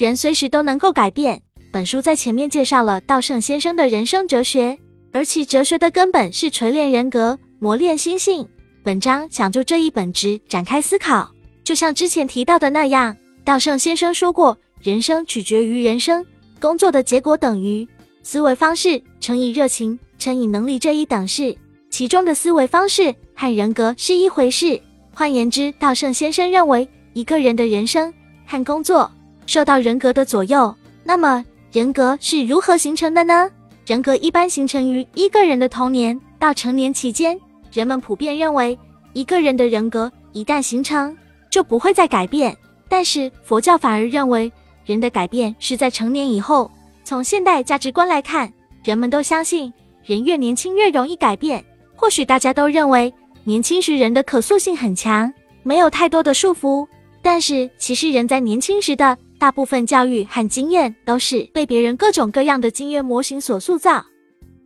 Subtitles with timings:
[0.00, 1.42] 人随时都能够改变。
[1.70, 4.78] 本书在前面介绍了稻盛先生的人生哲学，
[5.12, 8.48] 而其哲学的根本是锤炼人格、磨练心性。
[8.82, 11.30] 本章想就这一本质展开思考。
[11.62, 16.24] 就像之前提到的那样，稻盛先生说过：“人生取决于人生，
[16.58, 17.86] 工作的结果等于
[18.22, 21.54] 思维方式乘以热情乘以能力这一等式，
[21.90, 24.80] 其中的思维方式和人格是一回事。
[25.12, 28.12] 换言之，稻盛先生认为，一个人的人生
[28.46, 29.10] 和工作
[29.50, 30.72] 受到人格的左右。
[31.02, 33.50] 那么，人格是如何形成的呢？
[33.84, 37.36] 人格一般形成于一个人的童年到成年期间。
[37.72, 38.78] 人们普遍认为，
[39.12, 41.16] 一个人的人格一旦形成，
[41.50, 42.56] 就不会再改变。
[42.88, 44.52] 但是佛教反而认为，
[44.84, 46.70] 人的改变是在成年以后。
[47.02, 48.52] 从现代价值观来看，
[48.84, 49.72] 人们都相信
[50.04, 51.64] 人越年轻越容易改变。
[51.96, 53.12] 或许大家都认为
[53.42, 55.32] 年轻时人的可塑性很强，
[55.64, 56.86] 没有太多的束缚。
[57.20, 64.04] 但是其实人在年轻时的大部分教育和经验都是被别人各种各样的经验模型所塑造，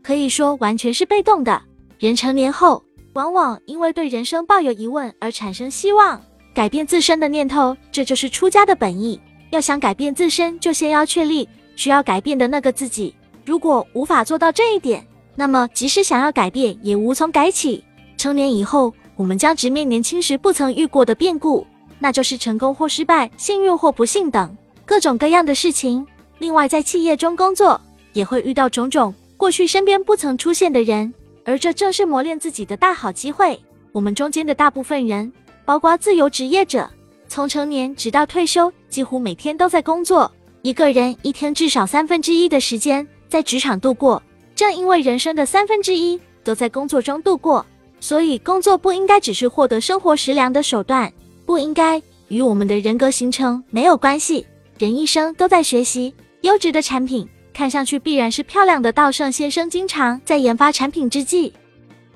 [0.03, 1.63] 可以说完全是被动的。
[2.01, 6.21] 人成年后，往往因为对人生抱有疑问而产生希望
[6.53, 9.21] 改变自身的念头，这就是出家的本意。
[9.51, 11.49] 要想改变自身，就先要确立。
[11.77, 15.07] 需要改变的那个自己，如果无法做到这一点，
[15.37, 17.85] 那么即使想要改变，也无从改起。
[18.17, 21.65] 成年以后，我们将直面年轻时不曾遇过的变故，
[22.01, 24.57] 那就是成功或失败、幸运或不幸等
[24.87, 26.07] 各种各样的事情。
[26.39, 27.81] 另外，在企业中工作，
[28.13, 31.13] 也会遇到种种过去身边不曾出现的人，
[31.45, 33.59] 而这正是磨练自己的大好机会。
[33.93, 35.33] 我们中间的大部分人，
[35.65, 36.91] 包括自由职业者，
[37.29, 40.31] 从成年直到退休，几乎每天都在工作。
[40.63, 44.23] 一个人一天至少三分之一的时间在职场度过，
[44.57, 47.65] 正因为人生的三分之一都在工作中度过，
[48.01, 51.13] 所以工作不应该只是获得生活食粮的手段，
[51.47, 54.47] 不应该与我们的人格形成没有关系。
[54.79, 58.93] 人一生都在学习，优质的产品看上去必然是漂亮的。
[58.93, 61.53] 稻盛先生经常在研发产品之际，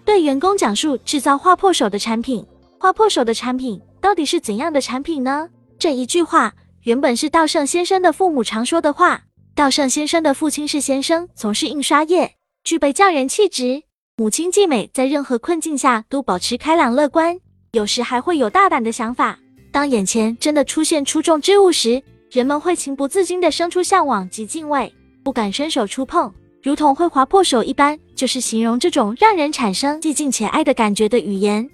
[0.05, 2.45] 对员工讲述制造划破手的产品。
[2.81, 5.49] 划破手的产品到底是怎样的产品呢？
[5.79, 6.55] 这一句话。
[6.85, 9.21] 原本是稻盛先生的父母常说的话。
[9.55, 13.83] 稻盛先生的父亲是先生，从事印刷业，具备匠人气质。
[14.17, 17.39] 母亲季美在任何困境下都保持开朗乐观，
[17.73, 19.39] 有时还会有大胆的想法。
[19.71, 26.31] 当眼前真的出现出众之物时，人们会情不自禁地生出向往及敬畏，不敢伸手触碰，
[26.63, 31.69] 如同会划破手一般，就是形容这种让人产生既敬且爱的感觉的语言。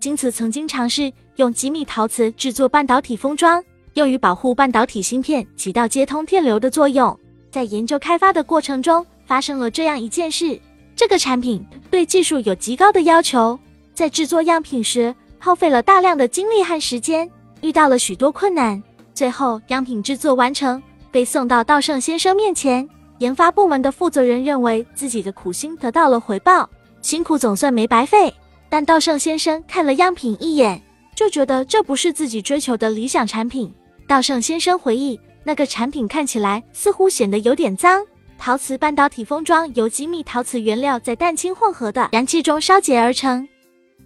[0.00, 3.62] 金子曾经尝试用吉米陶瓷制作半导体封装。
[3.94, 7.14] 用于保护半导体芯片，起到接通电流的作用。
[7.50, 10.58] 在研究开发的过程中，发生了这样一件事：
[10.96, 13.58] 这个产品对技术有极高的要求，
[13.92, 18.82] 在制作样品时耗费了大量的精力和时间，遇到了许多困难。
[19.14, 22.88] 最后，样品制作完成，被送到稻盛先生面前。
[23.18, 26.68] 研发部门的负责人认为自己的苦心得到了回报，
[27.02, 28.32] 辛苦总算没白费。
[28.68, 30.82] 但稻盛先生看了样品一眼，
[31.14, 33.72] 就觉得这不是自己追求的理想产品。
[34.08, 38.04] 稻盛先生回忆，那个产品看起来似乎显得有点脏。
[38.38, 43.46] 陶瓷半导体封装由精密陶瓷原料在氮氢混合的燃气中烧结而成，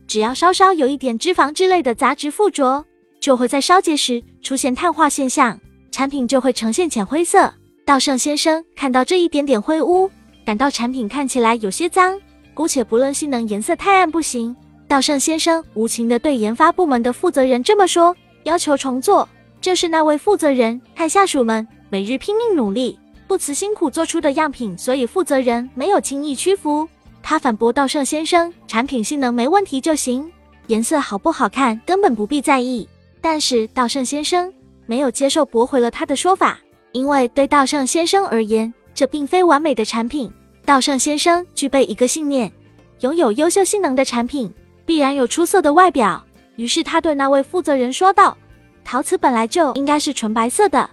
[0.06, 2.84] 只要稍稍有一点脂肪之类的杂质附着，
[3.26, 5.59] 就会在烧结时出现碳化现象，
[5.91, 7.53] 产品就会呈现浅灰色。
[7.84, 10.09] 稻盛先生看到这一点点灰污，
[10.44, 12.16] 感到产品看起来有些脏，
[12.54, 14.54] 姑且不论性能，颜色太暗不行。
[14.87, 18.14] 稻盛先生无情地对研发部门的负责人这么说，
[18.44, 19.28] 要求重做。
[19.60, 26.88] 这是那位负责人和下属们每日拼命努力、不辞辛苦做出的样品，所以负责人没有轻易屈服。
[27.25, 30.31] 他反驳稻盛先生：“产品性能没问题就行，
[30.69, 32.88] 颜色好不好看根本不必在意。”
[33.21, 34.53] 但是稻盛先生
[34.87, 36.59] 没有接受，驳回了他的说法，
[36.93, 40.32] 因为对稻盛先生而言，这并非完美的产品。
[40.65, 42.53] 稻盛先生具备一个信念：
[43.00, 44.53] 拥有优秀性能的产品
[44.84, 46.25] 必然有出色的外表。
[46.56, 48.37] 于是他对那位负责人说道。
[48.88, 50.88] 陶瓷本来就应该是纯白色的，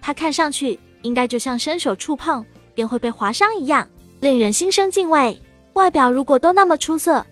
[0.00, 2.42] 它看上去应该就像伸手触碰
[2.74, 3.86] 便会被划伤一样，
[4.20, 5.38] 令人心生敬畏。
[5.74, 7.22] 外表如果都那么出色，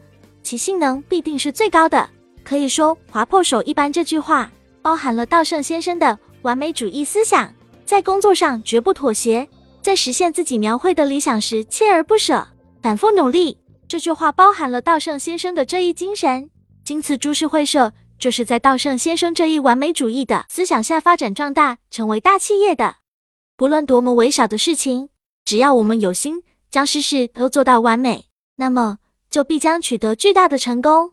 [0.42, 2.06] 其性能必定是最高的。
[2.48, 4.50] 可以说“划破手一般”这句话
[4.80, 7.52] 包含了稻盛先生的完美主义思想，
[7.84, 9.46] 在工作上绝不妥协，
[9.82, 12.48] 在实现自己描绘的理想时锲而不舍，
[12.80, 13.58] 反复努力。
[13.86, 16.48] 这句话包含了稻盛先生的这一精神。
[16.84, 17.92] 今次株式会社。
[18.18, 22.96] 就是在稻盛先生这一完美主义的思想下发展壮大，成为大企业的。
[23.56, 25.10] 不论多么微小的事情，
[25.44, 28.24] 只要我们有心将事事都做到完美，
[28.56, 28.98] 那么
[29.30, 31.12] 就必将取得巨大的成功。